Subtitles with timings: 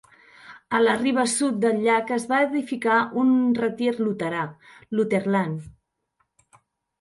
[0.75, 4.41] A la riba sud del llac es va edificar un retir luterà,
[5.01, 5.69] Lutherland.